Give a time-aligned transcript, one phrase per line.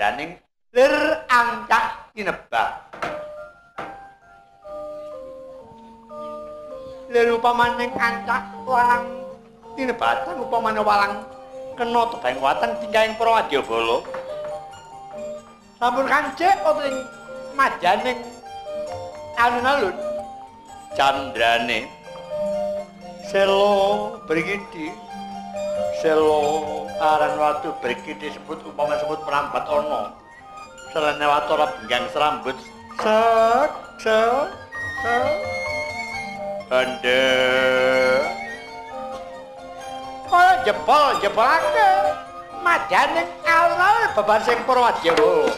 [0.00, 0.32] ndorati candraning
[0.72, 0.94] lir
[1.28, 2.70] angkah tinebak.
[7.12, 9.28] Lir upamaning angkah walang
[9.76, 11.14] tinebatan upamane walang
[11.76, 14.00] kena tebang wateng tingkaing Prawadyabala.
[15.76, 16.56] Sampun kancik
[16.88, 16.96] ing
[17.56, 18.20] majaning
[19.36, 19.96] alun-alun
[20.96, 21.88] candrane
[23.28, 24.92] selo brigiti
[26.02, 30.14] selo aran watu brigiti sebut upama sebut perambat ono.
[30.90, 32.56] Selene watara benggang serambut.
[33.00, 33.70] Sek
[34.02, 34.48] sek
[35.02, 35.60] sek
[36.70, 37.26] ande
[40.30, 41.90] kaya jebol jebolake
[42.62, 45.50] majaning alun-alun beban sing purwadyawa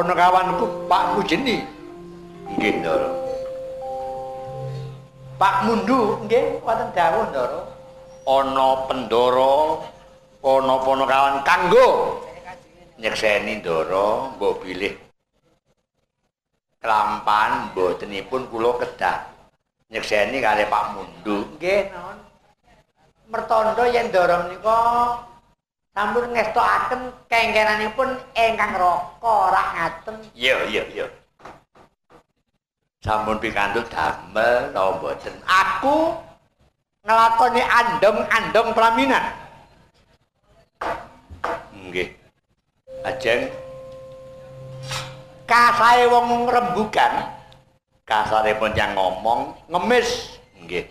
[0.00, 1.60] ponokawanku Pak Mujeni.
[2.56, 3.10] Nggih, Ndara.
[5.36, 7.60] Pak Mundu, nggih, wonten dawuh, Ndara.
[8.24, 9.84] Ana pendara
[10.40, 12.16] ana ponokawan kanggo
[12.96, 14.96] nyekseni Ndara, mbok bilih
[16.80, 19.28] kelampan mbotenipun kula kedah
[19.92, 21.44] nyekseni kali Pak Mundu.
[21.60, 22.16] Nggih, Non.
[23.28, 24.76] Mertondo yen Ndara menika
[26.00, 30.16] sampun ngestokaken kengkenanipun ingkang raka ora ngaten.
[30.32, 31.06] Iya, iya, iya.
[33.04, 35.36] Sampun pikantuk damel napa mboten?
[35.44, 36.16] Aku
[37.04, 39.24] nglakoni andong-andong pelaminan.
[41.76, 42.08] Nggih.
[43.04, 43.52] Ajeng
[45.44, 47.12] kasae wong rembugan
[48.08, 50.88] kasaripun yang ngomong ngemis nggih.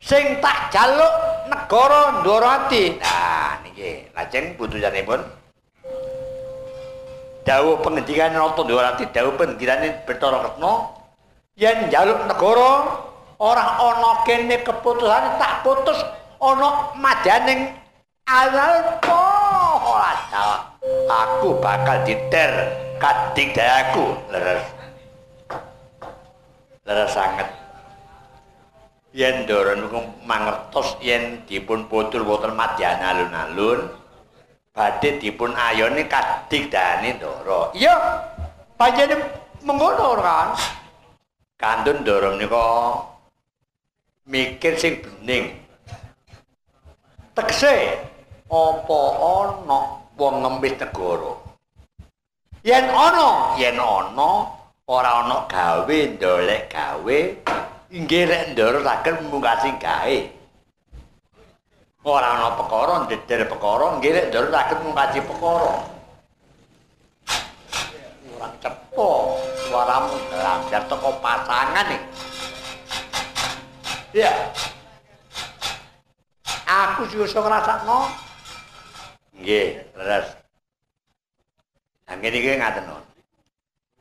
[0.00, 1.12] Sing tak jaluk
[1.52, 2.96] negara Ndorati.
[2.96, 3.47] Nah,
[3.78, 5.22] nggih lajeng putusanipun?
[7.46, 10.98] Dawuh pengendikan Rata Ndorati dawuh pengendikan Bathara Retna
[11.54, 12.70] yen njaluk negara
[13.38, 15.96] ora ana kene keputusan tak putus
[16.42, 17.72] ana madaning
[18.26, 19.22] alpo
[19.80, 20.12] ora
[21.06, 22.50] aku bakal diter
[22.98, 24.12] kadik dayaku.
[24.34, 24.66] Leres.
[26.84, 27.57] Leres sanget
[29.18, 29.98] yen ndoro niku
[30.30, 33.80] mangertos yen dipun putul wonten madyan alun-alun
[34.74, 37.94] badhe dipun ayoni kadigdane ndoro iya
[38.78, 39.26] panjenengan
[39.66, 40.48] mengkono kan
[41.58, 42.66] kandun ndoro nika
[44.28, 45.56] mikir sing bening.
[47.32, 47.96] Tekse
[48.46, 49.78] apa ana
[50.20, 51.32] wong ngemis negara?
[52.60, 54.30] Yen ana yen ana
[54.84, 57.18] ora ana gawe ndolek gawe
[57.88, 60.18] inggih rek ndoro saged mungkasi gawe.
[62.04, 65.72] Ora ana perkara ndeder perkara, inggih rek ndoro saged mungkasi perkara.
[68.36, 69.08] Ora cepo
[69.66, 72.02] suaramu lancar teko pasangan nih.
[74.12, 74.32] Ya.
[76.68, 78.12] Aku sing iso ngrasakno.
[79.40, 80.28] Nggih, leres.
[82.08, 82.84] Anggen iki ngaten.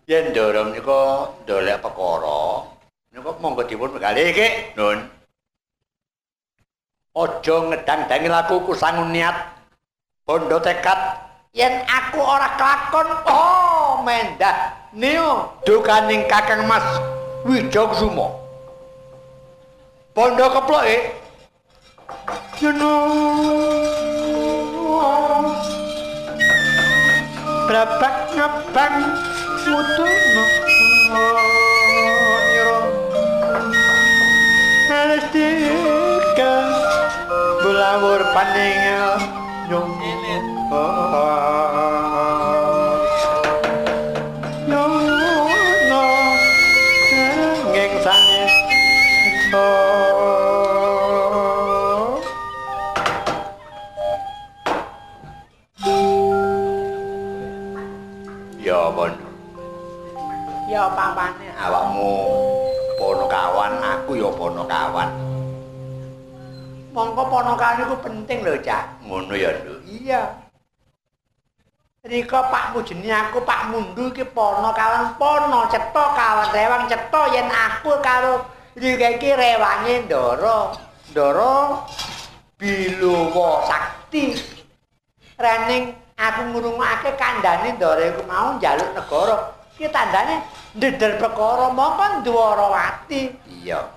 [0.08, 1.00] Yen ndoro nika
[1.44, 2.67] ndolek perkara,
[3.17, 5.01] Niku monggo dipun begali iki, Nun.
[7.17, 9.33] Aja ngedang-dangi lakuku sangun niat.
[10.21, 11.17] Bondo tekad
[11.50, 14.69] yen aku ora kelakon, oh mendah.
[14.93, 16.86] Nio dukaning Kakang Mas
[17.41, 18.38] Wijogsuma.
[20.13, 21.17] Bondo keploke.
[22.62, 22.93] Yono.
[27.65, 28.95] Brabak ngabang
[29.65, 31.56] mutuno.
[35.38, 36.53] Palestika
[37.62, 38.82] Bulawur paning
[39.70, 40.46] Nyong Ngeng
[60.67, 62.12] Ya pampane awakmu
[62.98, 65.26] pono kawan aku ya pono kawan
[66.97, 69.05] mongko pono kawan itu penting lho cak.
[69.05, 70.21] Ngono ya lho iya.
[72.01, 77.45] Rika Pak Mujeni aku Pak Mundu iki pono kawan pono cetha kawan rewang cetha yen
[77.53, 80.73] aku karo Rika iki rewange Ndara.
[81.13, 81.53] Ndara
[82.57, 84.33] Biluwa Sakti.
[85.37, 89.37] Rening aku ngrungokake kandhane Ndara iku mau njaluk negara.
[89.77, 90.41] Iki tandane
[90.73, 93.21] ndedel perkara mongko Dwarawati.
[93.45, 93.96] Iya.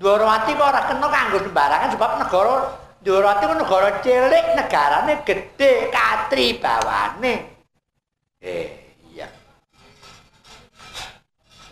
[0.00, 2.56] Dwarawati kok ora kena kanggo sembarangan sebab negara
[3.04, 7.34] Dwarawati ku negara cilik, negarane gedhe, katri bawane.
[8.40, 8.68] Eh,
[9.12, 9.28] iya.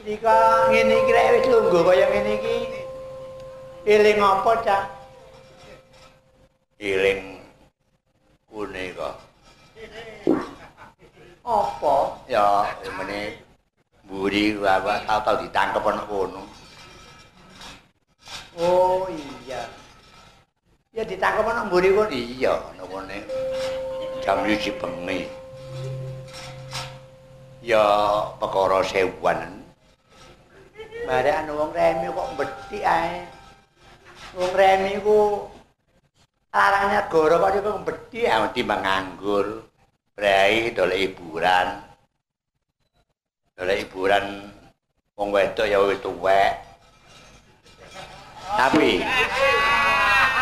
[0.05, 2.57] Rika ngene iki rek wis lungguh kaya ngene iki.
[3.89, 4.85] Eling apa, Cak?
[6.81, 7.45] Eling
[8.49, 9.15] kune kok.
[11.45, 11.97] Apa?
[12.29, 13.41] Ya, meneh
[14.05, 16.58] mburi wae tau-tau ditangkep ana kono.
[18.59, 19.71] Oh iya.
[20.91, 22.11] Ya ditangkep ana mburi kono.
[22.11, 23.19] Iya, ana kono.
[24.19, 25.31] Jam 1 bengi.
[27.63, 27.87] Ya
[28.43, 29.63] perkara sewuan.
[31.07, 33.25] Bare wong remi kok mbethik ae.
[34.35, 35.47] Wong remi ku
[36.51, 39.47] larang negara kok iku mbethik ae timbang nganggur.
[40.19, 41.79] Brai dolek hiburan.
[43.55, 44.51] Dolek hiburan
[45.15, 46.68] wong wedok ya wis tuwek.
[48.57, 49.05] Tapi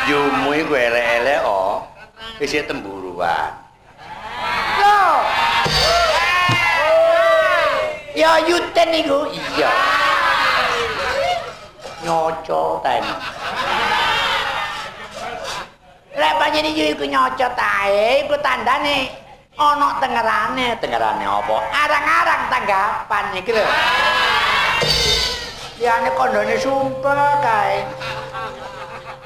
[0.06, 1.82] yumu iku elek-elek oh.
[2.36, 3.50] Isih temburuan.
[4.76, 5.24] Loh.
[8.12, 9.24] Ya yuten iku.
[9.32, 9.72] Iya.
[12.04, 13.04] Nyoco ten.
[16.16, 19.10] Lek panjenengan iku nyocot ae iku tandane
[19.56, 20.76] ana tengerane.
[20.80, 21.56] Dengarane apa?
[21.72, 23.64] Arang-arang tanggapan iki lho.
[25.76, 27.84] Liyane kondone sumpah kae.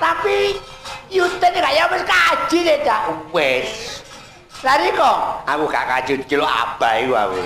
[0.03, 0.59] Tapi
[1.07, 3.31] yuten kaya wis kaji deh, Cak.
[3.31, 4.03] Wes.
[4.67, 5.47] Lari kok.
[5.47, 7.41] Aku gak kaju cilok abah iku aku.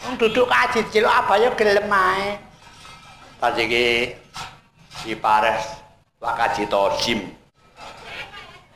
[0.00, 2.40] Wong duduk kaji cilok apa ya gelem ae.
[3.36, 4.16] Pas iki
[5.04, 5.80] dipares
[6.20, 7.20] Pak Kaji Tosim.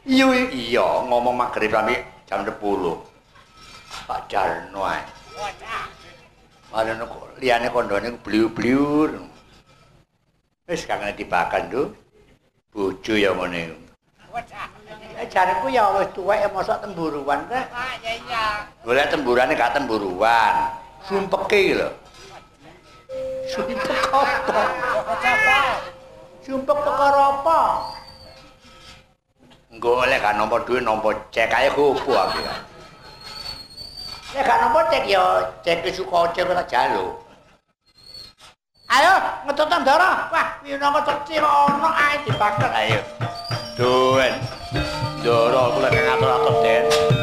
[0.04, 0.28] Iya.
[0.52, 2.54] Iya, ngomong magrib sampe jam 10.
[4.04, 5.00] Pak Jarno ae.
[6.74, 6.98] Ana
[7.38, 9.14] liyane kondone bliu-bliur.
[10.66, 11.88] Wis kangen dibakan tuh.
[12.74, 13.78] Bojo ya ngene.
[15.30, 17.70] Jareku ya wis tuwek ya mosok temburuan rek.
[18.82, 20.74] Golek temburane gak temburuan.
[21.06, 21.94] Sumpeke lho.
[23.54, 24.62] Sumpek apa?
[26.42, 27.60] Sumpek perkara apa?
[29.78, 32.42] Oleh gak nampa duit nampa cek ae kupu aku
[34.34, 37.22] Nek gak nampa cek ya cek suka cek ora jaluk.
[38.90, 39.14] Ayo
[39.46, 40.26] ngetut ndara.
[40.34, 42.74] Wah, piyana kecil ono ae dibakar.
[42.74, 42.98] Ayo.
[43.78, 44.34] Duen.
[45.22, 47.13] Doro kula kang atur-atur Den.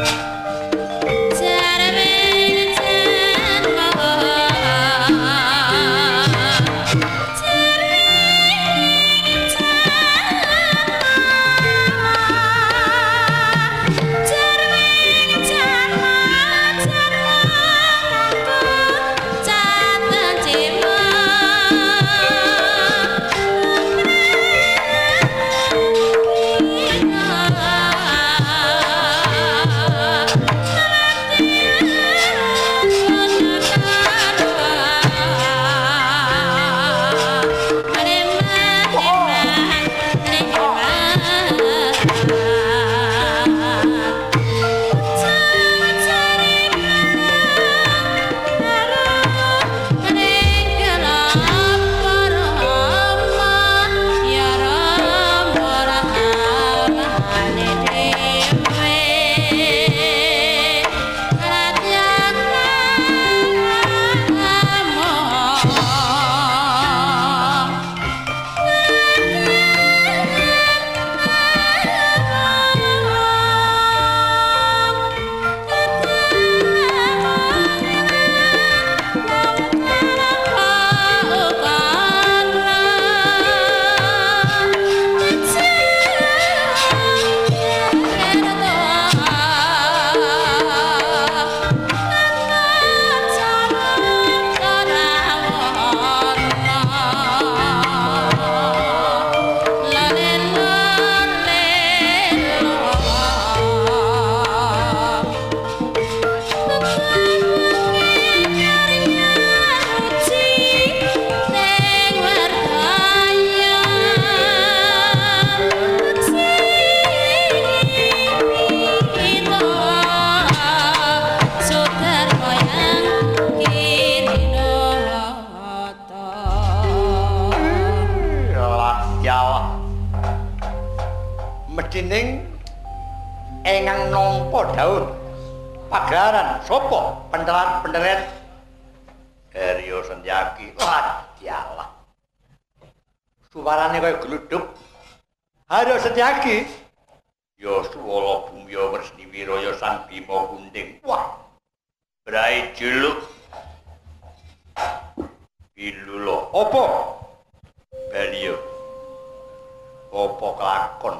[160.21, 161.15] Apa kelakon?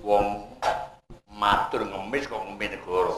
[0.00, 0.26] Wong
[1.28, 3.16] matur ngemis kok ngombe negara.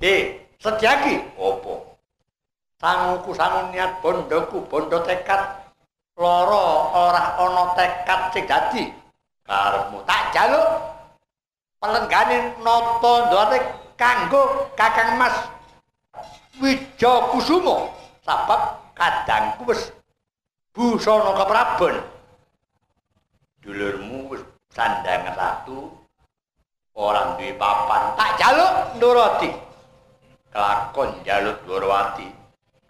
[0.00, 1.74] Eh, sediaki apa?
[2.80, 5.68] Sanguku sangun niat bondoku bondo tekad.
[6.16, 8.84] Loro ora ana tekad sing dadi.
[9.44, 10.68] Karepmu tak jaluk.
[11.80, 13.58] Pelenggane nata ndate
[13.96, 15.32] kanggo Kakang Mas
[16.60, 17.88] Wija Kusuma
[18.20, 19.88] sabab kadangku wis
[20.76, 21.96] busana keprabon
[23.60, 24.42] dulurmu wis
[24.72, 25.92] sandangan ratu
[26.96, 29.50] orang duwe papan tak jaluk nurati
[30.50, 32.26] kelakon jaluk Durwati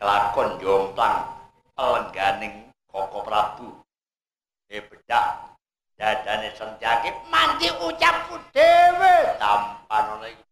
[0.00, 1.28] kelakon jomplang
[1.76, 3.68] pelengganing Koko Prabu.
[5.10, 5.58] Dak
[5.98, 9.36] dadane sentyake mandi ucapku dhewe.
[9.36, 10.44] Tampan ngono iki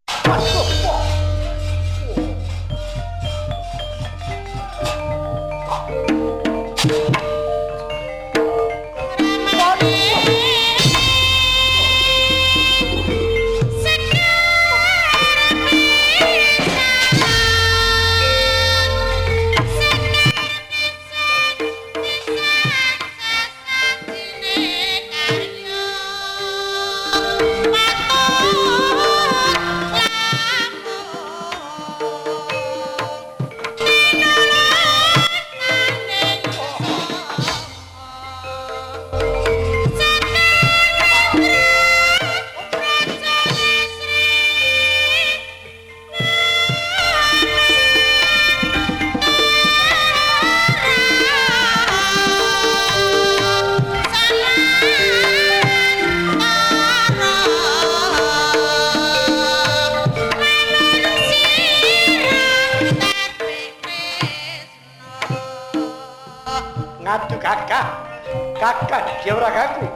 [68.58, 69.86] dia ora gaku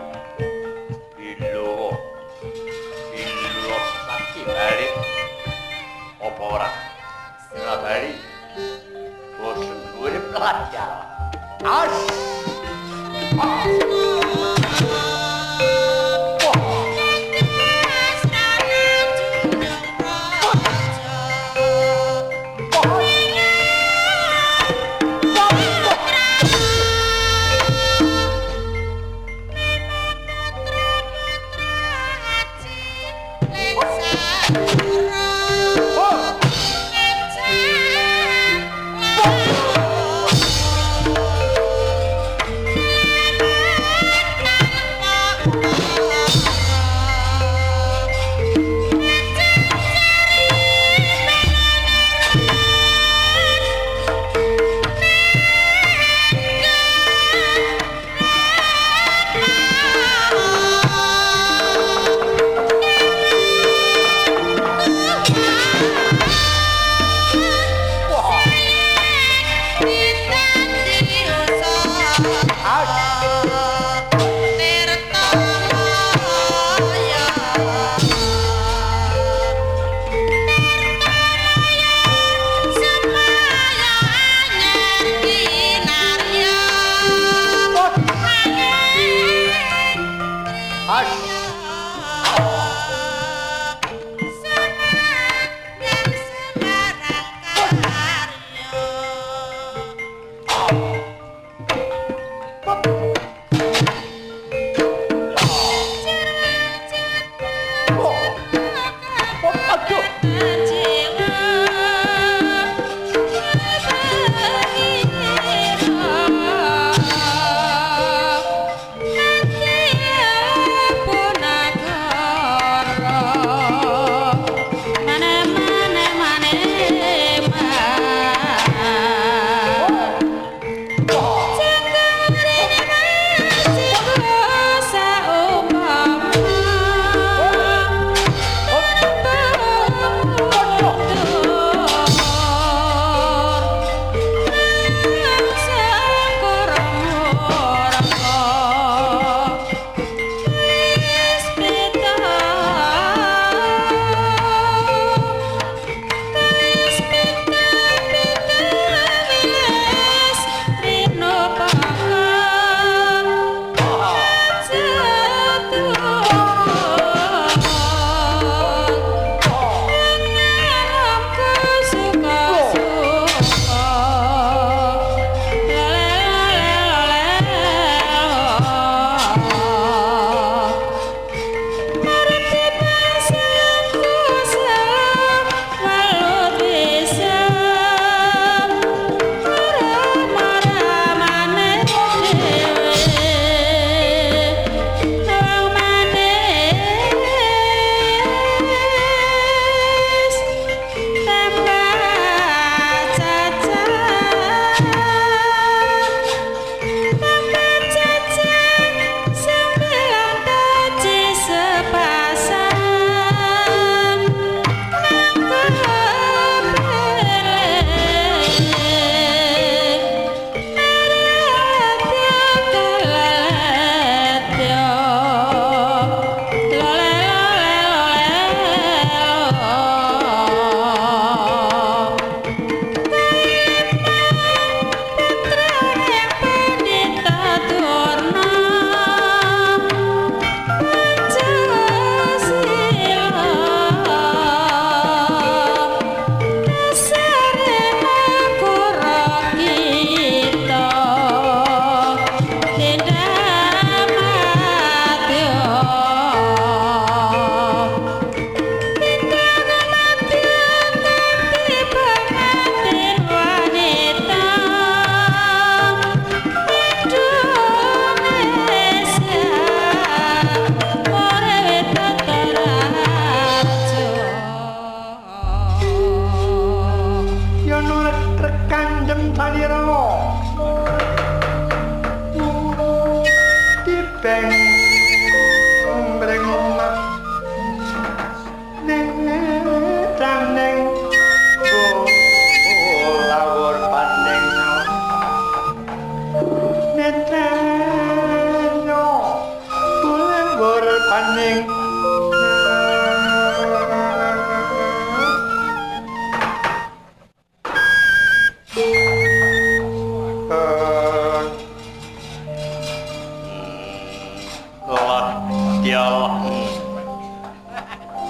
[1.18, 1.98] Bilo.
[3.10, 4.92] Bilo sakti balik.
[6.22, 6.70] Apa ora?
[7.58, 8.18] Ora balik.
[9.42, 10.90] Bosen gue pelajar.
[11.66, 11.94] As.
[13.34, 14.21] Nanti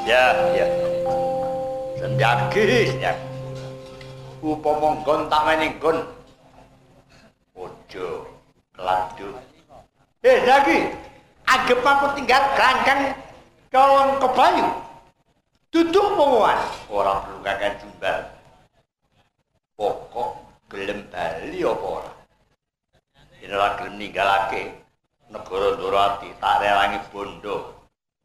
[0.03, 0.67] Ya, ya.
[1.95, 3.15] Senjagi, ya.
[4.43, 6.03] Upama nggon tak weni nggon.
[7.55, 8.27] Ojo
[8.75, 9.39] keladu.
[10.27, 10.91] Eh, Jagi,
[11.47, 13.15] anggap aku tinggal kerangkang
[13.71, 14.67] kolong kebayu.
[15.71, 16.59] Duduk penguan.
[16.91, 18.19] Ora perlu kakek jumbal.
[19.79, 20.31] Pokok
[20.67, 22.13] gelem bali apa ora?
[23.47, 24.75] Ora gelem ninggalake
[25.31, 27.82] negara Ndorati, tak rewangi bondo.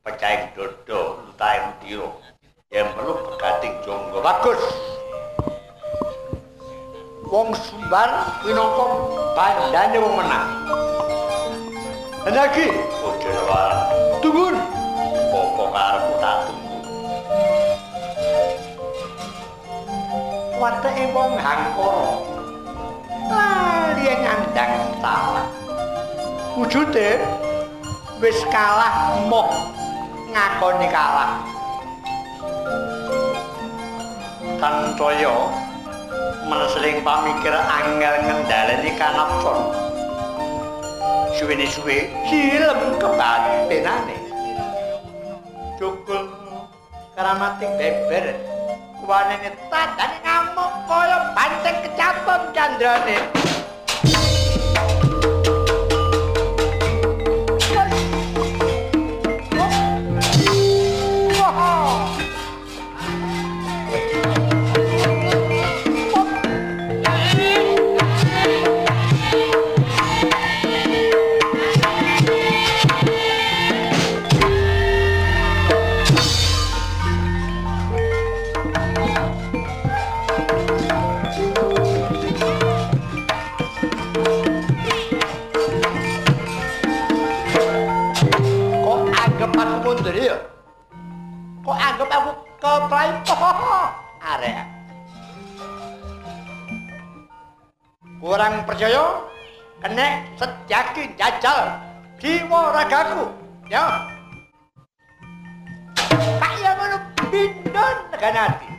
[0.07, 2.07] Pecaing dodo, lutahe mutira.
[2.71, 4.23] Yen perlu begating jonggo.
[4.23, 4.55] Bagus.
[7.27, 8.85] Wong Sumbar minangka
[9.35, 10.47] bandane wong menang.
[12.23, 12.71] Jagi,
[13.03, 13.75] Ojo wae.
[14.23, 14.55] tunggu.
[15.27, 16.75] Pokok karepku tak tunggu.
[20.55, 22.07] Wateke wong hangkara.
[23.27, 24.71] Lali nyandang
[25.03, 25.51] salah.
[26.55, 27.19] Wujude
[28.23, 29.76] wis kalah moh
[30.37, 31.41] ngakoni kalah.
[34.61, 35.49] Tantoyo
[36.45, 39.73] menesling pamikir angel ngendhaleni kanapson.
[41.33, 44.17] Suwene suwe silem kebatinane.
[45.81, 46.29] Cukul
[47.17, 48.37] karamating beber.
[49.01, 53.17] Kuwanene tandane ngamuk kaya banteng kecaton candrane.
[92.87, 93.09] Keplay?
[94.23, 94.57] Arek.
[98.23, 99.27] Kurang percaya?
[99.83, 101.77] Kena sejaki jajal
[102.17, 103.29] jiwa ragaku.
[103.69, 104.07] Ya.
[106.15, 106.97] Kaya ngono
[107.29, 108.69] pindon tekan hati.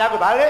[0.00, 0.49] Yen ngandaku balik durung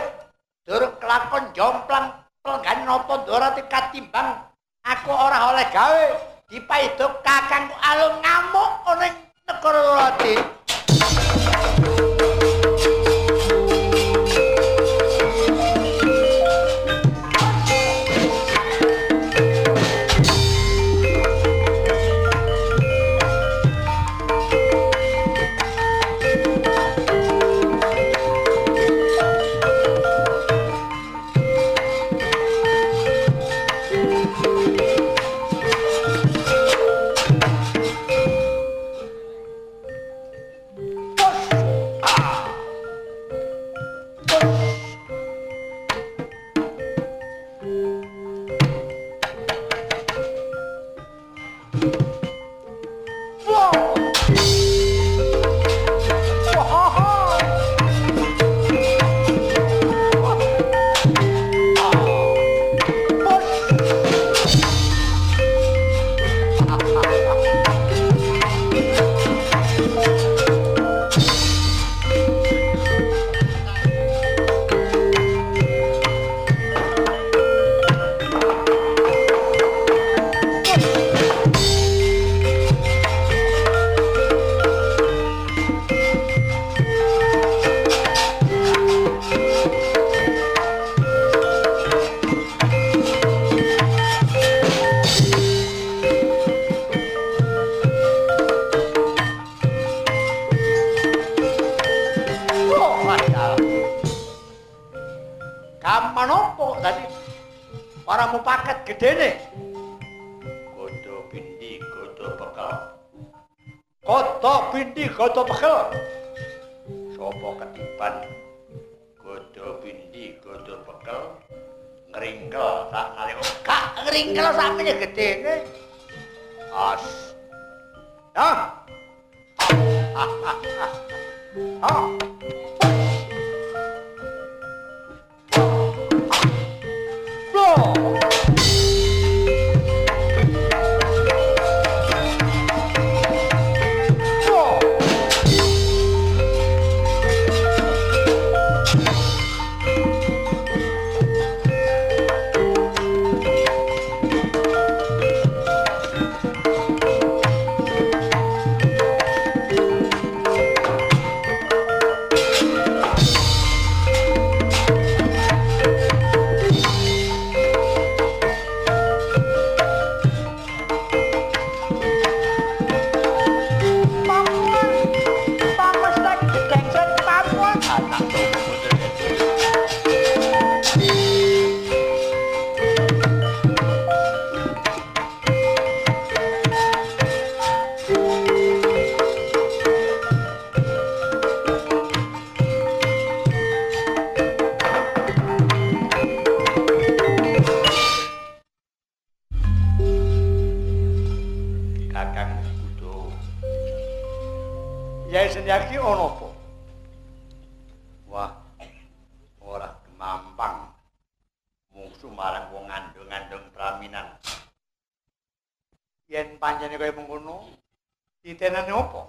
[218.71, 219.23] titenane apa?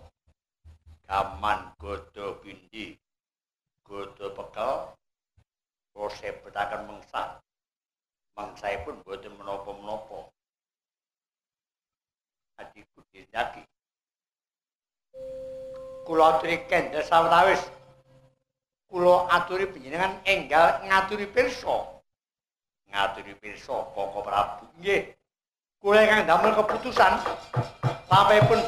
[1.10, 2.94] Kaman godo bindi,
[3.82, 4.94] godo pekel,
[5.98, 7.42] rose betakan mengsa.
[8.38, 10.30] Mangsae pun boten menapa-menapa.
[12.62, 13.66] Adikku dinyaki.
[16.06, 17.66] Kula aturi kendel sawetawis.
[18.88, 22.00] Kula aturi panjenengan enggal ngaturi pirsa.
[22.88, 24.70] Ngaturi pirsa Koko Prabu.
[24.80, 25.12] Nggih.
[25.82, 27.20] Kula ingkang damel keputusan
[28.12, 28.61] sampun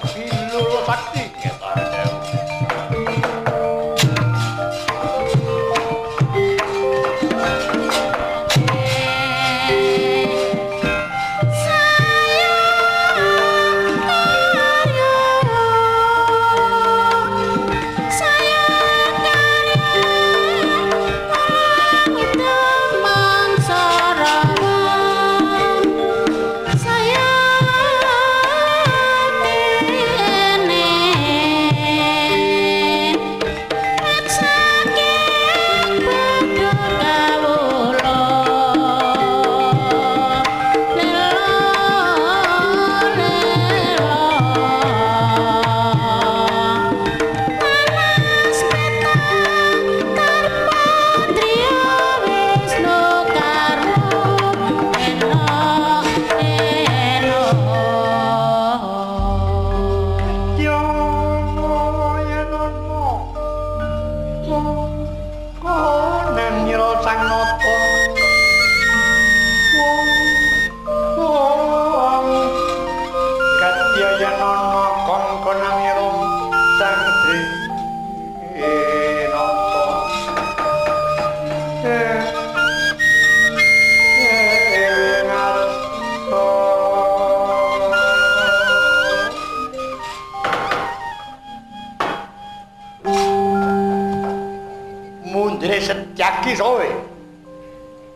[96.53, 96.89] setyaki sowe.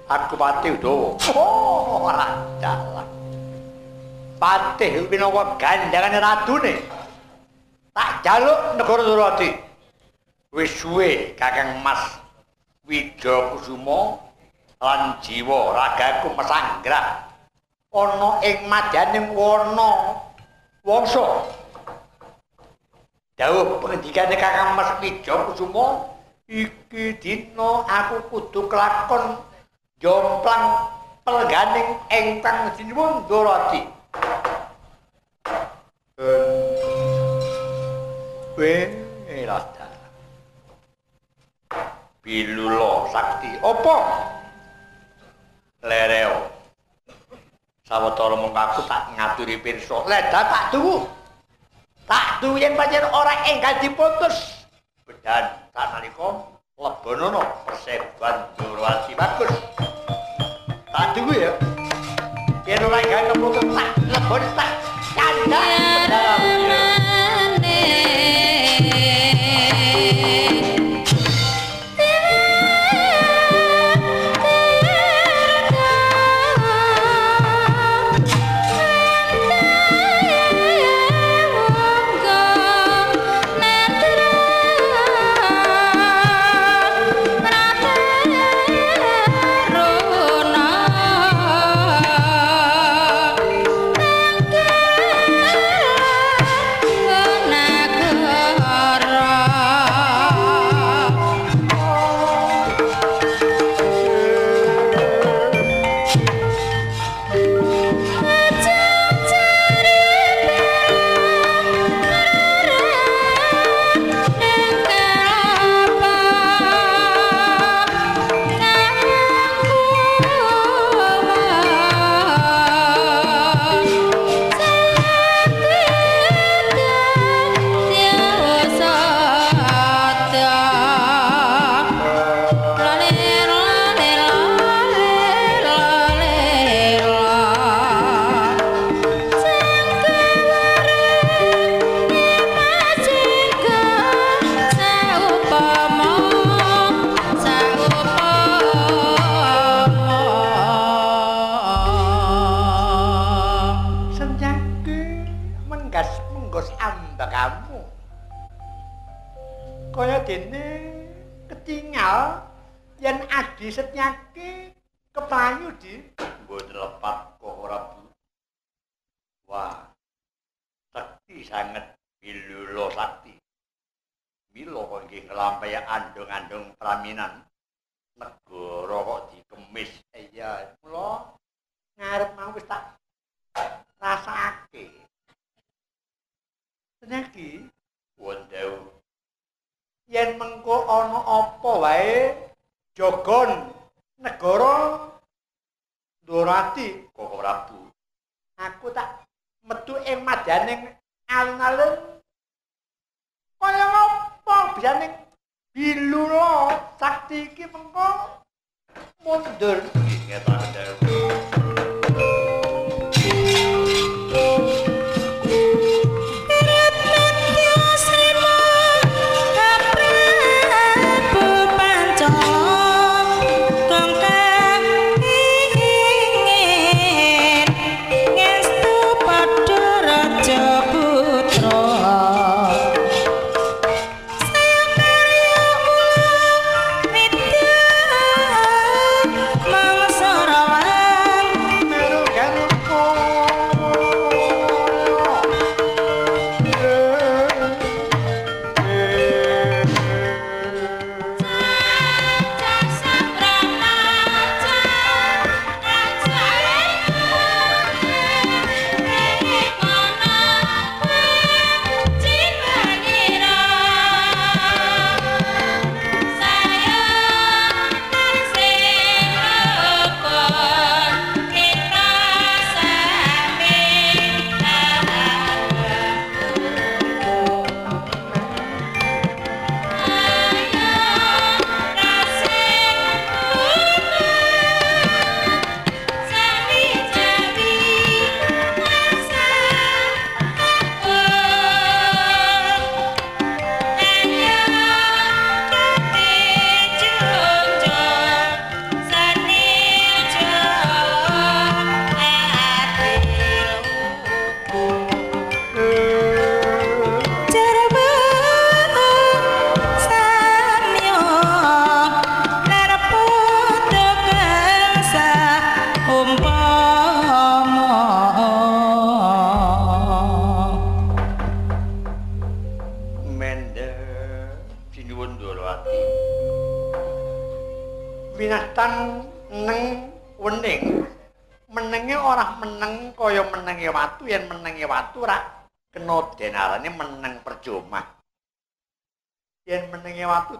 [0.07, 1.19] Aku Patih Udawa.
[1.35, 3.07] Oh, ora dalan.
[4.39, 6.73] Patih winawa gandhangane radune.
[7.91, 9.49] Tak jaluk negara Durati.
[10.53, 12.21] Wis suwe Kakang Mas
[12.87, 14.21] Wida Kusuma
[14.79, 17.25] lan jiwa ragaku mesanggrah
[17.91, 20.23] ana ing madyaning warna
[20.85, 21.51] wangsa.
[23.35, 26.15] Dawuh pengendikane Kakang Mas Wida Kusuma
[26.47, 29.35] iki dina aku kudu kelakon
[29.99, 30.87] jomplang
[31.27, 33.83] pelganing ingkang sinuwun Dorati.
[38.57, 38.89] We
[39.43, 39.85] rada.
[42.23, 43.51] Bilulo sakti.
[43.59, 43.95] Apa?
[45.83, 46.47] Lereo.
[47.85, 50.03] Sawetara mung aku tak ngaturi pirsa.
[50.09, 51.05] Leda tak tuwu.
[52.07, 54.56] Tak tuwu yen pancen ora enggal diputus.
[55.07, 58.51] Dan saat naliko, lebonono persebuan
[59.15, 59.51] bagus.
[60.91, 61.51] Tak tunggu ya.
[62.67, 64.71] Yen nolai gaya kemulukan, tak, lebon, tak,
[65.15, 65.67] nyandang,
[66.11, 67.51] nyandang,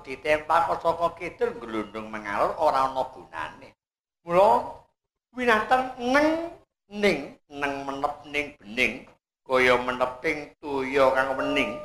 [0.07, 3.75] ditempak kok saka kidul glundung mengalor ora ana gunane.
[4.23, 4.71] Mula
[5.35, 6.27] winatan neng
[6.87, 8.93] ning neng menep ning bening
[9.43, 11.75] kaya meneping tuya kang wening.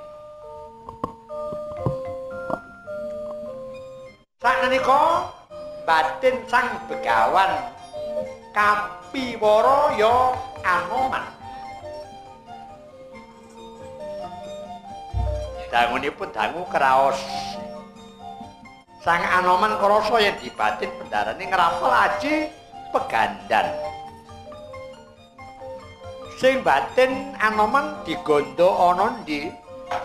[4.39, 5.03] Sakniki
[5.83, 7.51] batin sang begawan
[8.55, 10.15] kapiwara ya
[10.63, 11.27] anoman.
[15.75, 17.19] Dangunipun dangu kraos.
[19.03, 22.47] Sang anoman krasa yen dibatin bendarane ngrapal aji
[22.95, 23.67] pegandan.
[26.39, 29.51] Sing batin anoman digondo ana ndi?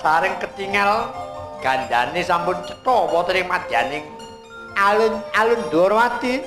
[0.02, 1.14] Saring ketingal
[1.62, 4.06] gandane sampun cetha wonten ing madyaning
[4.74, 6.42] alun-alun Dorwati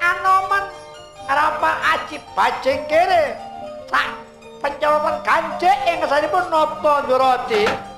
[0.00, 0.66] anoman
[1.28, 3.36] rapa aji bajeng kere
[3.86, 4.16] sak
[4.64, 7.91] pencolotan ganjek ing kesanipun napa Dorwati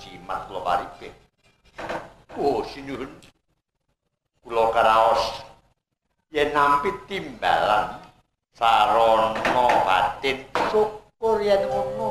[0.00, 1.12] jimat kula paripe
[2.38, 3.10] oh sinuhun
[4.42, 5.44] kula karaos.
[6.32, 8.00] Yen nampi timbalan
[8.56, 12.10] sarana batin syukur yen ngono.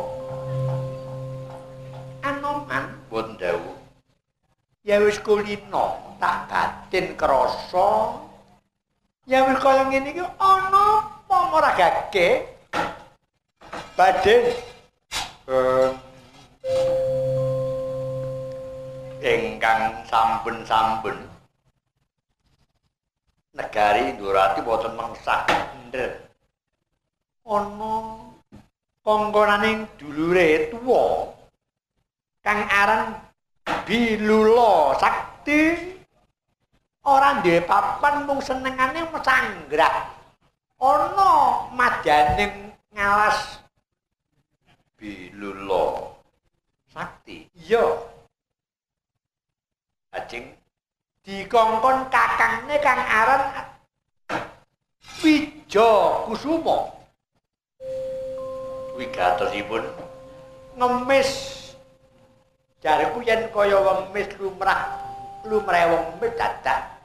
[2.22, 3.78] Anoman pun dawuh.
[4.86, 8.22] Ya wis kulino tak katin krasa.
[9.26, 12.46] Ya wis kaya ngene iki ana apa ora gage?
[13.98, 14.54] Baden
[19.22, 21.14] ingkang sampun-sampun.
[23.54, 25.46] Negari Durati boten mengsah
[25.86, 26.26] ndher
[27.46, 27.94] ana
[29.04, 31.36] kongkonaning dulure tuwa
[32.42, 33.20] kang aran
[33.86, 35.76] Bilulo Sakti
[37.04, 40.16] ora duwe papan mung senengane mesanggrah
[40.80, 41.32] ana
[41.76, 43.60] madyaning ngalas
[44.96, 46.16] Bilulo
[46.88, 47.52] Sakti.
[47.68, 48.11] Iya
[50.12, 50.52] ajeng
[51.24, 53.44] dikongkon kakangne kang aran
[55.22, 55.90] Wijo
[56.28, 56.92] Kusuma
[58.98, 59.84] wigatosipun
[60.78, 61.62] ngemis
[62.82, 64.98] Jariku yen kaya wemis lumrah
[65.46, 66.98] lumrah wong mes dadak.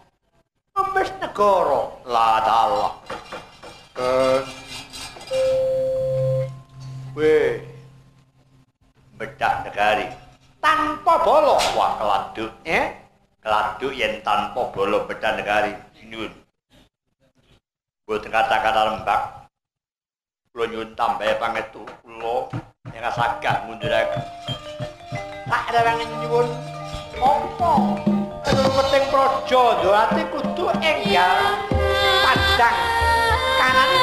[0.72, 2.94] Wemis negara la dalah.
[7.12, 7.60] We
[9.20, 10.08] bedak negari
[10.60, 12.52] tanpa bolo wah keladuk.
[12.64, 12.94] Eh
[13.40, 15.72] keladuk yen tanpa bolo bedak negari.
[15.96, 16.32] Sinun
[18.06, 19.50] buat kata-kata lembak.
[20.56, 22.48] Lo nyun tambah pangetu lo
[22.94, 24.24] yang sagah mundurakan
[25.46, 26.48] tak rewangen nyuwun.
[27.16, 27.72] Apa?
[28.44, 29.62] Keruweting praja.
[29.80, 31.32] Ndawati kudu enggal
[32.24, 32.78] padang
[33.56, 33.98] kanane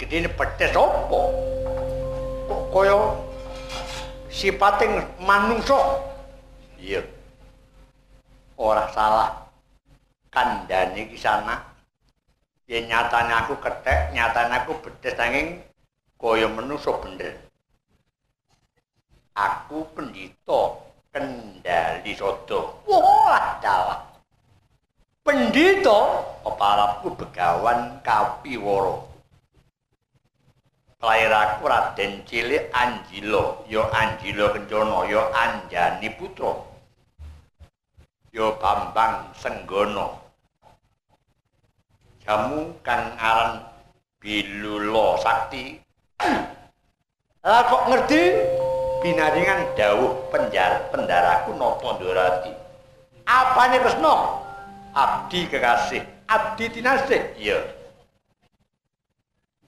[0.00, 1.20] gedene petes apa?
[2.48, 2.96] Kok kaya
[4.32, 6.00] sipating manungsa.
[6.80, 7.04] Iya.
[8.56, 9.44] Ora salah.
[10.32, 11.60] Kandhane iki sana.
[12.70, 15.60] Yen nyatane aku kethek, nyatane aku bedes nanging
[16.16, 17.36] kaya manungsa bener.
[19.36, 20.80] Aku pendhita
[21.12, 22.80] kendali sodo.
[22.86, 24.09] Wah, dalah.
[25.20, 26.00] Pendhita
[26.40, 29.04] Peparapku begawan kapiwara.
[31.00, 36.56] Lairaku Raden Cilik Anjila, ya Anjila Kencana, ya Anjani putra.
[38.32, 40.16] Ya Bambang Senggana.
[42.24, 43.60] Jamu kang aran
[44.24, 45.84] Bilula Sakti.
[47.44, 48.22] Lah kok ngerti?
[49.04, 52.52] Binaringan dawuh penjar pendaraku Nata Ndorati.
[53.28, 54.48] Apane Kresna?
[54.90, 57.22] Abdi kekasih, Abdi tinasih.
[57.38, 57.58] iya.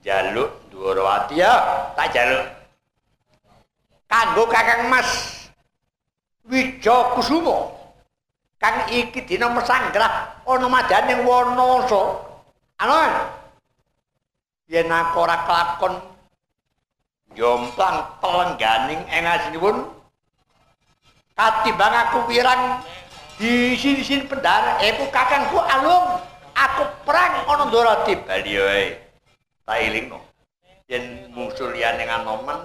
[0.03, 1.53] Jaluk Ndorowati ya,
[1.95, 2.43] tak jaluk.
[4.11, 5.09] Kanggo Kakang Mas
[6.43, 7.71] Wija Kusuma.
[8.59, 12.19] Kang iki dina mesanggrah ana madaning Wanasa.
[12.83, 13.11] Anon.
[14.67, 15.93] Yen aku ora kelakon
[17.35, 19.87] jomplang pelengganing ing asinipun
[21.35, 22.79] katimbang aku wirang
[23.37, 26.21] di sini-sini pendara eku kakangku alung.
[26.53, 28.93] Aku perang ana Ndorati bali wae
[29.65, 30.21] tak ilingno
[30.85, 32.61] yen musuh liyane Anoman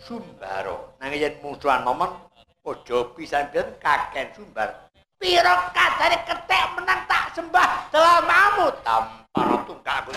[0.00, 2.16] Sumbara nanging yen musuh Anoman
[2.64, 4.88] aja pisan-pisan kaken Sumbar.
[5.20, 10.16] Pira kadare ketek menang tak sembah selamamu tampar tungkakku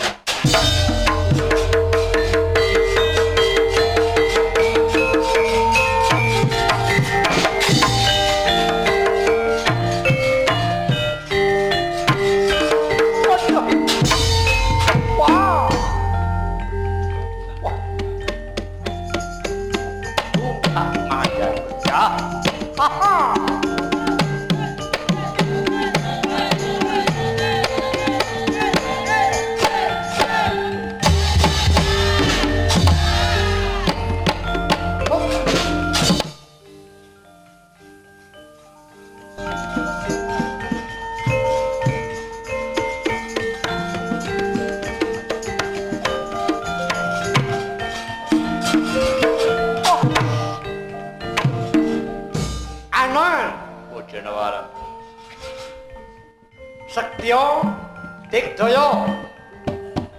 [58.64, 59.12] Digdaya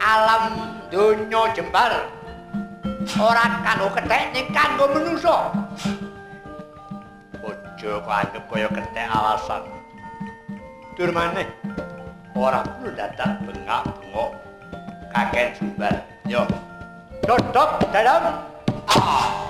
[0.05, 0.53] alam
[0.93, 2.13] donya jembar
[3.17, 5.49] ora kanggo kethek ning kanggo manungsa
[7.81, 9.65] aja kok kaya ketek alasan.
[10.93, 11.49] Dur maneh
[12.37, 14.29] ora perlu dadak bengak-bengok
[15.09, 16.45] kaken Sumbar yo
[17.25, 18.45] dodok dalam.
[18.93, 19.44] Ah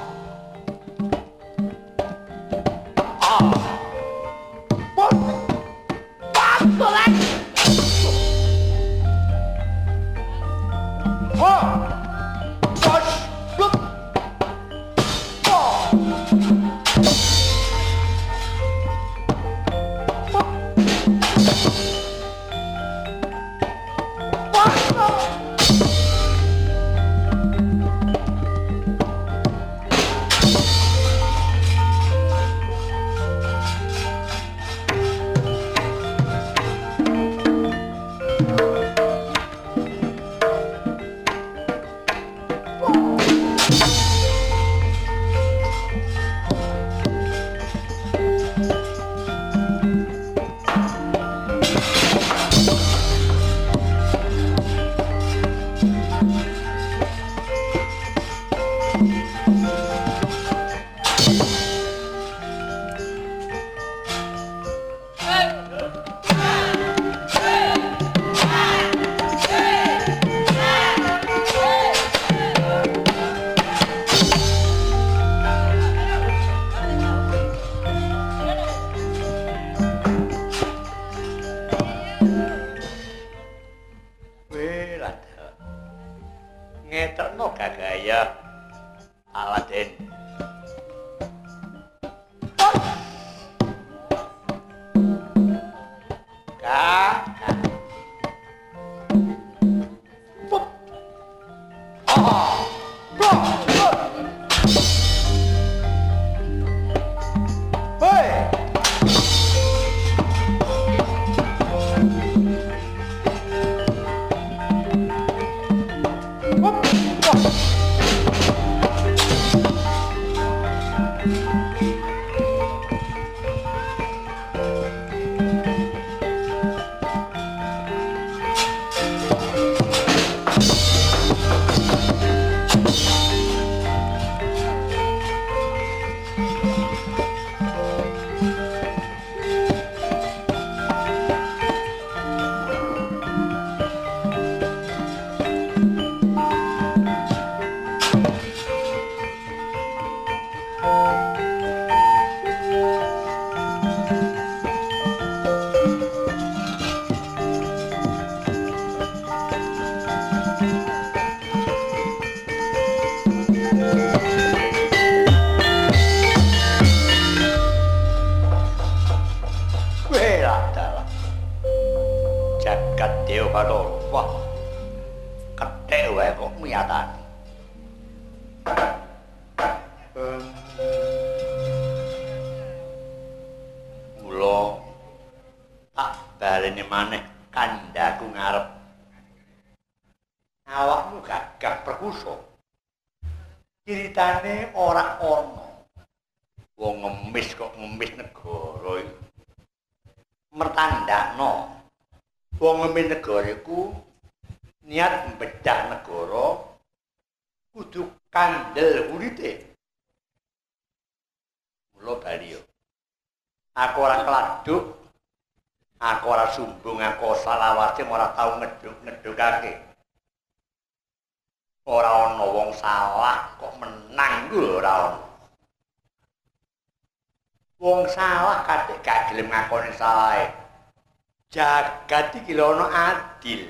[232.05, 233.65] jagat iki lho adil.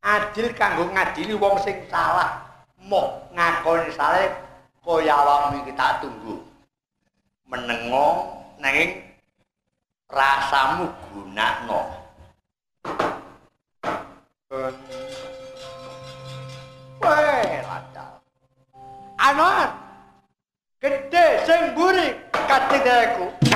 [0.00, 4.32] Adil kanggo ngadili wong sing salah, mok ngakoni salah
[4.80, 6.40] kaya awakmu iki tak tunggu.
[7.44, 9.04] Menengo nanging
[10.08, 11.80] rasamu gunakno.
[17.04, 18.06] Wah, rada.
[19.20, 19.68] Anwar,
[20.80, 23.47] gede sing buri kadhe aku.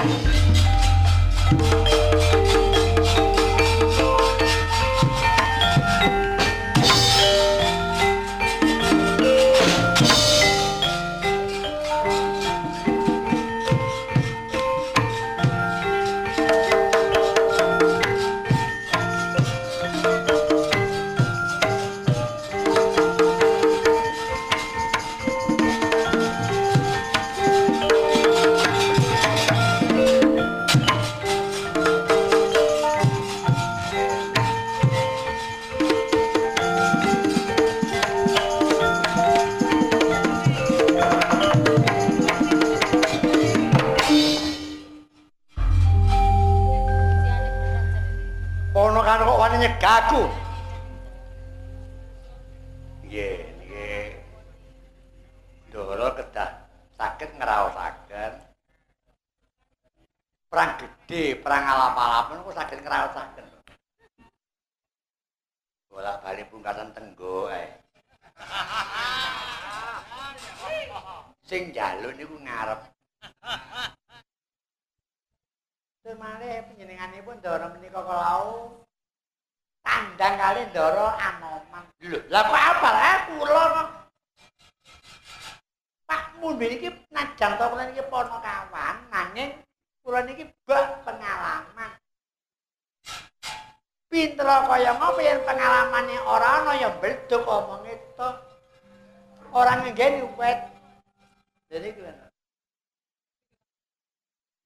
[95.53, 98.29] pengalamane ora ana ya bledug omong itu.
[99.53, 100.61] Ora ngenggeni wet.
[101.69, 102.09] Dene kuwi.
[102.09, 102.27] lho.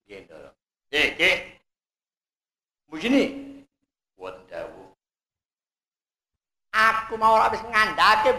[0.07, 0.49] Nggih, Ndoro.
[0.95, 1.31] Eh, ki.
[2.87, 3.23] Mujini.
[4.15, 4.71] Wonten
[6.71, 8.31] Aku mau ora wis ngandhake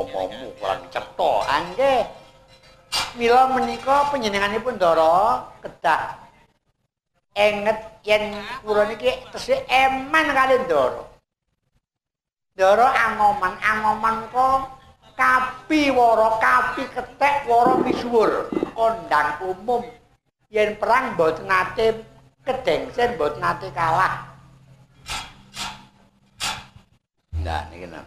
[0.00, 2.02] omomu kurang cetha nggih.
[3.14, 6.18] Mila menika panjenenganipun ndara kedah
[7.38, 8.34] enget yen
[8.66, 11.04] kula niki tesih eman kali ndara.
[12.56, 14.66] Ndara angoman angoman ko
[15.14, 19.86] kapi wara kapi ketek wara misuwur kondang umum.
[20.50, 22.02] Yen perang mboten nate
[22.42, 24.26] kedengsen mboten nate kalah.
[27.38, 28.02] Nah niki nah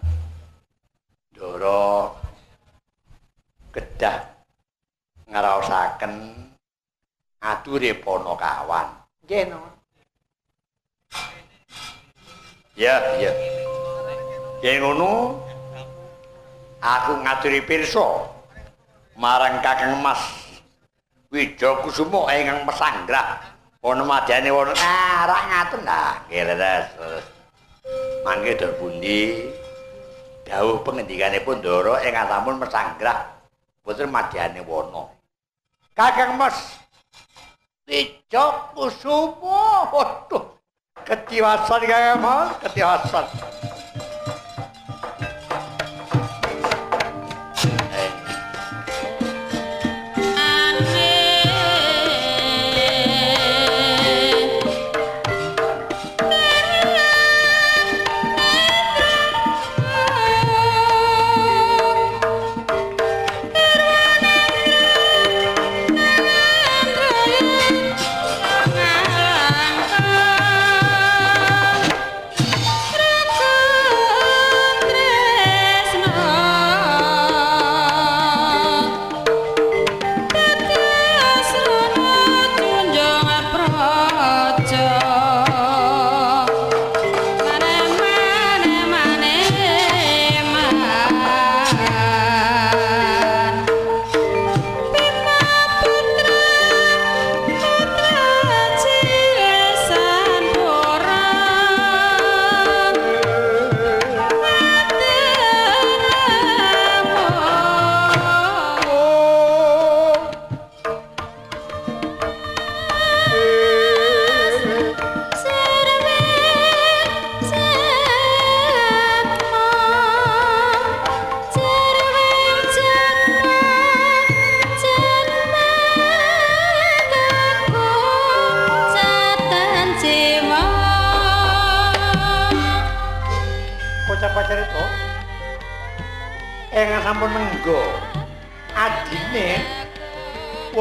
[1.33, 2.13] ndara
[3.73, 4.17] kedah
[5.25, 6.13] ngraosaken
[7.41, 8.87] ature ponokawan
[9.25, 9.57] nggih no
[12.77, 13.33] ya ya.
[14.63, 15.43] Yen ngono.
[16.83, 18.31] Aku ngaturi pirsa
[19.19, 20.19] marang Kakang Mas
[21.31, 23.39] Widya Kusuma ingkang pesanggrah
[23.83, 24.79] ana madyane wonten.
[24.79, 26.87] Ah rak ngaten nah nggih leres
[28.23, 29.51] mangke dor pundi
[30.43, 33.19] dawuh pengendikanipun Ndara ingkang sampun pesanggrah
[33.83, 35.11] boten madyane wana.
[35.93, 36.79] Kakang Mas
[37.87, 40.55] Widya Kusuma waduh
[41.03, 43.25] ketiwasan Kakang Mas ketiwasan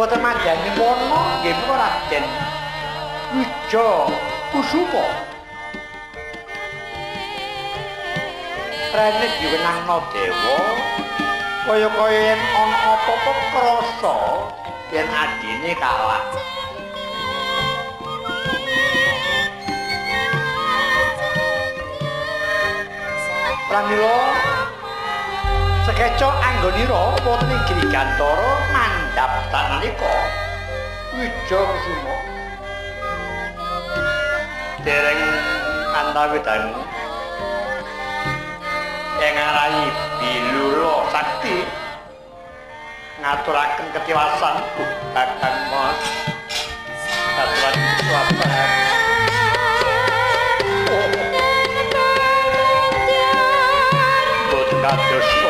[0.02, 2.26] Buat majani mono, gini kok rajin.
[3.38, 4.10] Ujo,
[4.50, 5.06] kusumo.
[8.90, 10.58] Rene juga nang no dewo.
[11.70, 14.16] Koyo koyo yang on opo pok kroso,
[14.90, 16.26] adine kalah.
[23.70, 24.18] Pramila
[25.82, 30.14] sekeco anggonira wonten ing Grigantara mandhap tanika
[31.18, 32.16] wija kusuma
[34.86, 35.22] dereng
[35.90, 36.70] antawedan
[39.18, 39.82] yang ngarai
[40.22, 41.66] bilulo sakti
[43.18, 45.98] ngaturaken ketiwasan bukakan mas
[47.34, 48.50] ngaturakan ketiwasan
[50.94, 51.10] oh.
[54.54, 55.34] Oh.
[55.34, 55.41] Oh.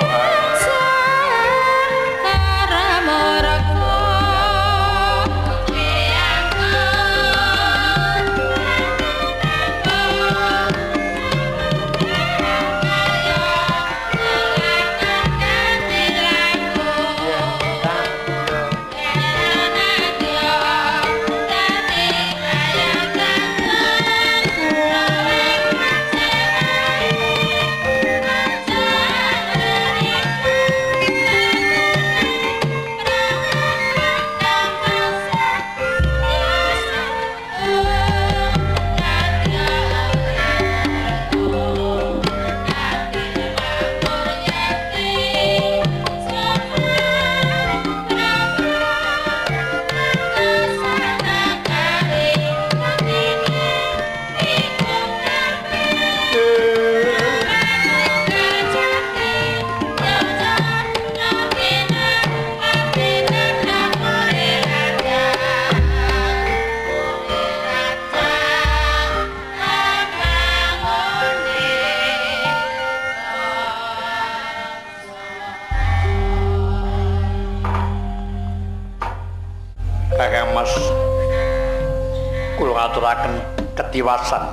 [82.93, 83.35] Ngaturaken
[83.73, 84.45] ketiwasan.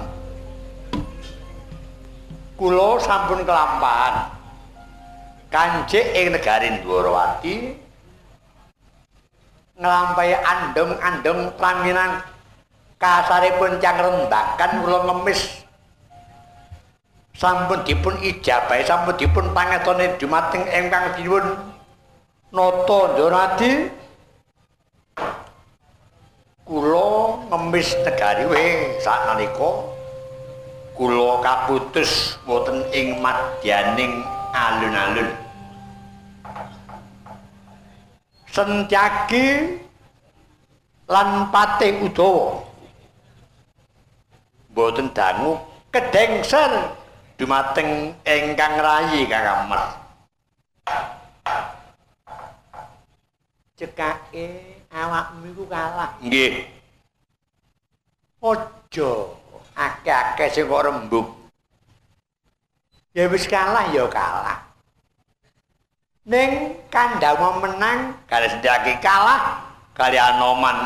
[2.56, 4.40] Kula sampun kelampahan.
[5.52, 7.74] Kanjik ing negari Dwarawati
[9.82, 12.22] nglampahi andeng-andeng pranginan
[13.02, 15.66] kasaripun cang rendakan kula ngemis
[17.34, 21.42] sampun dipun ijabahi sampun dipun pangetone dumateng ingkang dipun
[22.54, 23.72] nata Ndoradi
[26.70, 28.66] kula ngemis negari we
[29.02, 29.90] sakmenika
[30.94, 34.22] kula kaputus wonten ing madyaning
[34.54, 35.34] alun-alun.
[38.54, 39.82] Sentyaki
[41.10, 42.62] lan Patih Udawa.
[44.70, 45.58] Boten dangu
[45.90, 46.94] kedengser
[47.34, 49.86] dumateng ingkang rayi Kakang Mas.
[53.74, 56.18] Cekake awakmu iku kalah.
[56.22, 56.66] Nggih.
[58.40, 59.12] Aja
[59.76, 61.28] akeh-akeh sing kok rembug.
[63.14, 64.70] Ya wis kalah ya kalah.
[66.30, 69.66] Ning kandhamu menang Kali sedaki kalah
[69.98, 70.86] kali Anoman.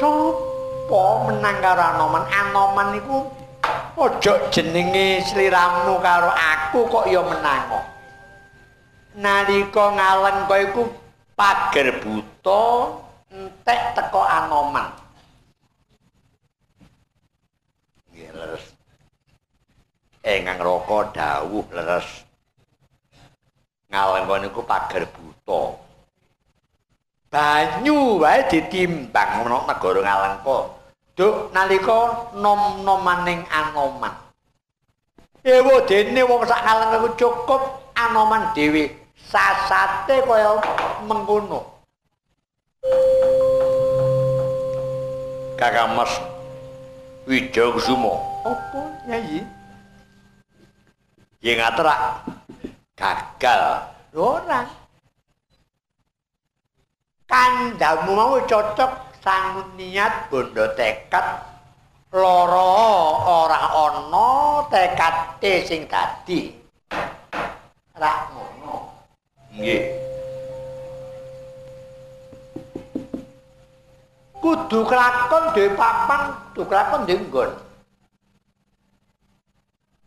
[0.00, 2.24] Sopo menang karo Anoman?
[2.32, 3.28] Anoman iku
[3.94, 7.93] aja jenenge sliramu karo aku kok ya menang kok.
[9.14, 10.82] Nalika ngaleng kok iku
[11.38, 12.66] pager buta
[13.30, 14.90] entek teko Anoman.
[18.10, 18.74] Nggih, leres.
[20.26, 22.26] Engang roko dawuh leres.
[23.86, 25.78] Ngalengkon niku pager buta.
[27.30, 30.58] Banyu wae ditimbang ana negara Ngalengka.
[31.14, 34.10] Duk nalika nom-nomaning Anoman.
[35.46, 36.66] Ewa dene wong sak
[36.98, 37.62] iku cukup
[37.94, 39.03] Anoman dhewe
[39.34, 40.62] sasate kaya
[41.02, 41.66] mengkono.
[45.58, 46.14] Kakang Mas
[47.26, 48.14] Wijakusuma.
[48.46, 48.80] Apa
[49.10, 49.42] nyanyi?
[51.42, 52.22] Yen ngaterak
[52.94, 54.62] gagal Ora.
[57.26, 61.42] Kandhamu mau cocok sangun niat bondo tekad
[62.14, 62.70] lara
[63.26, 64.30] ora ana
[64.70, 66.54] tekade sing dadi.
[67.98, 68.53] Ra ngono.
[69.54, 69.82] Nggih.
[74.34, 76.20] Kudu kelakon dhewe papan,
[76.52, 77.50] kudu kelakon dhewe nggon.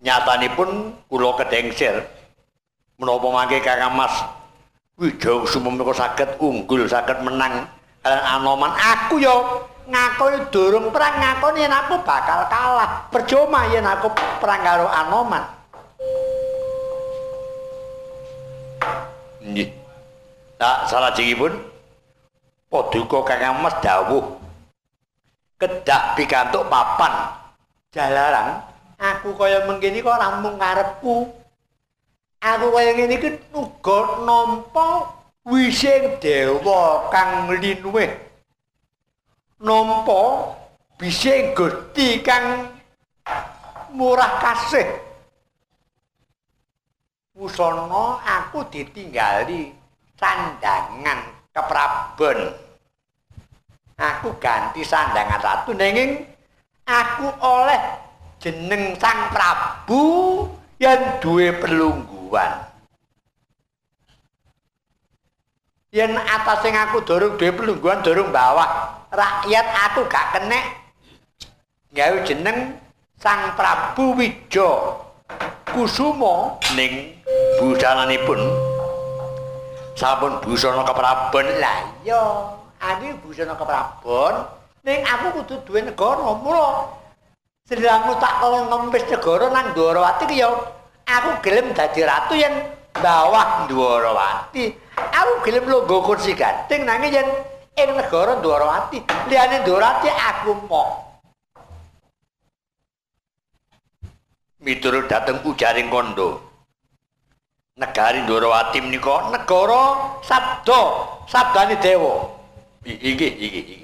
[0.04, 0.70] Nyatanipun
[1.10, 2.06] kula kedengsir
[3.02, 4.14] menapa mangke Kakang Mas
[4.98, 7.70] Wijakusuma menika saged unggul, saged menang
[8.02, 8.74] kalian Anoman.
[8.74, 13.06] Aku yo ngakoni durung perang ngakoni yen aku bakal kalah.
[13.14, 14.10] Percuma yen aku
[14.42, 15.57] perang karo Anoman.
[19.48, 19.70] Nggih.
[20.60, 21.54] Tak salah jengipun
[22.68, 24.36] Paduka Kakang Mas dawuh
[25.56, 27.38] kedah pikantuk papan
[27.96, 28.62] Jalaran,
[29.00, 31.32] aku kaya mengkini kok ora mung karepku.
[32.38, 35.18] Aku kaya ngene iki uga nampa
[35.48, 38.12] wising dewa kang linuwih.
[39.64, 40.54] Nampa
[41.00, 42.76] bising Gusti kang
[43.96, 45.07] murah kasih.
[47.38, 49.70] Wusana aku ditinggali
[50.18, 51.22] sandangan
[51.54, 52.50] keprabon.
[53.94, 56.26] Aku ganti sandangan satu nenging
[56.82, 57.78] aku oleh
[58.42, 60.02] jeneng Sang Prabu
[60.82, 62.74] yang duwe pelungguan.
[65.94, 70.66] Yen atas sing aku durung duwe pelungguan durung bawah rakyat aku gak kenek
[71.94, 72.82] gawe jeneng
[73.22, 75.06] Sang Prabu Wijo
[75.78, 76.58] Kusuma.
[76.74, 77.22] Ning
[77.62, 78.42] busananipun
[79.94, 81.46] sampun busana keprabon.
[81.62, 82.50] Lah iya
[82.82, 84.42] aku busana keprabon.
[84.82, 86.90] Ning aku kudu duwe negara mula.
[87.70, 90.42] Sedangku tak kalau ngempis negara nang Dwarawati ki
[91.06, 92.58] aku gelem dadi ratu yen
[92.98, 94.74] bawah Dwarawati.
[94.98, 97.30] Aku gelem lungguh kursi gading nanging yen
[97.78, 99.06] ing negara Dwarawati.
[99.30, 101.07] Liyane Dwarawati aku mok
[104.68, 106.44] miturut dhateng ujaring kondo.
[107.80, 110.82] Negari Ndorowati menika negara sabda
[111.32, 112.28] sabdane dewa.
[112.84, 113.78] Iki iki iki.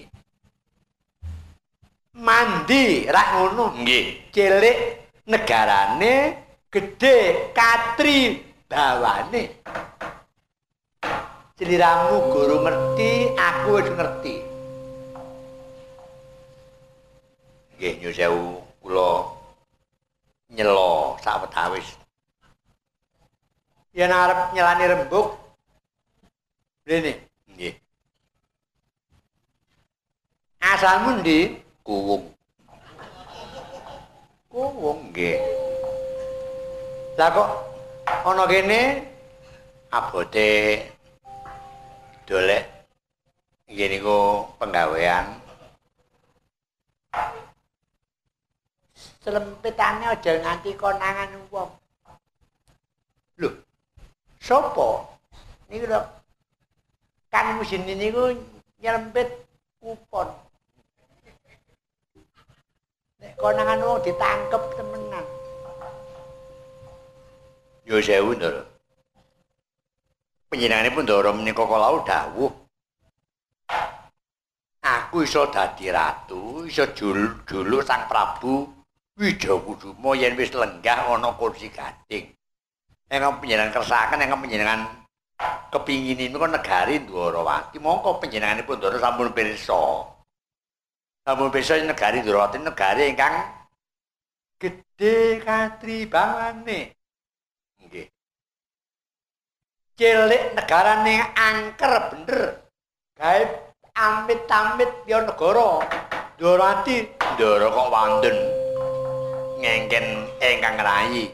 [2.20, 3.80] Mandi rak ngono.
[3.80, 4.28] Nggih.
[4.36, 4.78] Cilik
[5.32, 6.14] negarane
[6.68, 7.16] gedhe
[7.56, 9.64] katri bawane.
[11.54, 14.36] Ciliramu guru ngerti, aku wis ngerti.
[17.84, 18.48] nggih nyuwun sewu
[20.54, 21.98] kula nyelo sawetawis
[23.94, 25.38] Yen arep nyelani rembug
[26.86, 27.14] rene.
[27.50, 27.74] nggih
[30.62, 31.62] asalmu ndi?
[31.84, 32.26] Kuwung.
[34.50, 35.38] Kuwung Nggih.
[37.18, 37.50] Lah kok
[38.26, 39.04] ana kene
[39.94, 40.50] Abote
[42.26, 42.66] dolek
[43.70, 45.43] nggih niku penggawean
[49.24, 51.72] selempitane aja nganti konangan wong.
[53.40, 53.50] Lho,
[54.38, 55.08] sapa?
[55.72, 56.00] Niku lho
[57.32, 58.36] Kang Musin niku
[58.84, 59.32] nyelempit
[59.80, 60.28] kupon.
[63.24, 65.26] Nek konangan wong ditangkep temenan.
[67.88, 68.62] Yo sewu Ndara.
[70.52, 72.52] Panjenenganipun Ndara menika kala dawuh.
[74.84, 78.83] Aku iso dadi ratu, iso juluk Sang Prabu
[79.14, 82.34] Wijakusuma yen wis lenggah ana kursi gading.
[83.14, 84.82] Engko panjenengan kersakaken engko panjenengan
[85.70, 90.10] kepingin niku negari Dwarawati, mongko panjenenganipun Ndara sampun pirsa.
[91.22, 93.38] Sampun pirsa negari Dwarawati negari ingkang
[94.58, 96.96] Gedhe katribangane.
[97.84, 98.08] nggih.
[99.94, 102.42] Cilik negarane angker bener.
[103.14, 103.42] Gawe
[103.94, 105.86] amit-amit ya negara.
[106.40, 108.63] Ndorati Ndara kok wonten
[109.64, 111.32] ngengken ingkang rayi.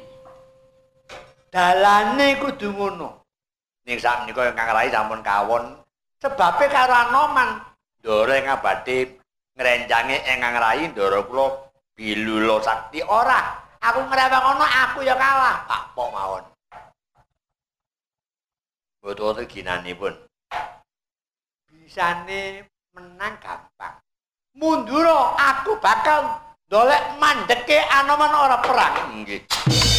[1.50, 3.26] dalane kudu ngono.
[3.90, 5.74] Ning sakmenika ingkang rayi sampun kawon
[6.22, 7.58] Sebabe karo Anoman
[8.06, 9.18] Ndara ingkang badhe
[9.58, 13.66] ngrencangi ingkang rayi Ndara kula bilula sakti ora.
[13.80, 15.64] aku ngrewek ngono aku ya kalah.
[15.66, 16.44] Tak pok mawon.
[19.00, 20.14] Mboten wonten ginanipun.
[21.72, 23.96] Bisane menang gampang.
[24.60, 29.26] Mundura aku bakal ndolek mandeke Anoman ora perang.
[29.26, 29.99] Nggih.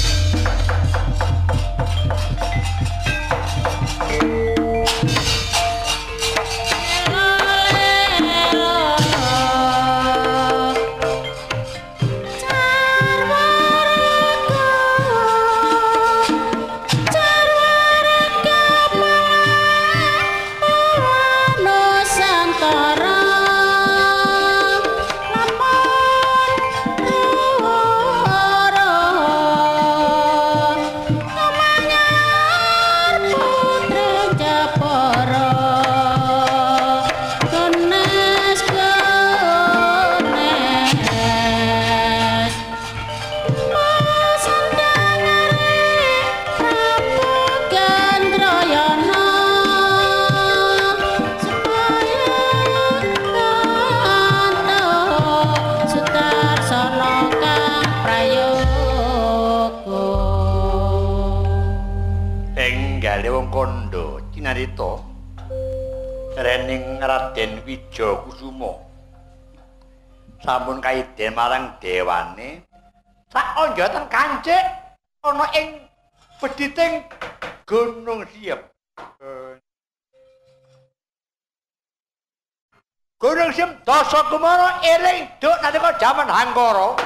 [84.10, 86.98] Dasa Kumara eling duk nalika jaman Hangkara.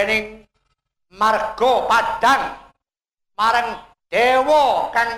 [0.00, 0.48] Aku diwening
[1.12, 2.56] marga padang
[3.36, 5.12] marang dewa kang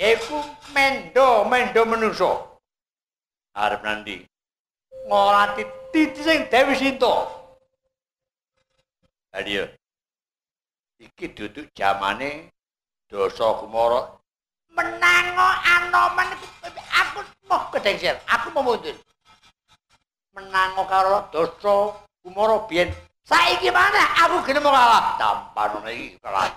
[0.00, 0.40] yaiku
[0.72, 2.40] mendo mendo manusa
[3.52, 4.24] arep nandi
[5.04, 5.60] ngolati
[5.92, 7.28] titi sing Dewi Sinta.
[9.36, 9.68] Adio.
[10.96, 12.48] Iki duduk zamane
[13.12, 14.08] dosa kumara
[14.72, 16.32] Menango anoman
[16.96, 18.96] aku mau kedengser, aku mau mundur.
[20.32, 21.92] Menango karo dosa
[22.24, 22.88] kumara biyen
[23.24, 25.16] Saiki mana aku gelem kalah.
[25.16, 26.52] Tampanane iki kalah.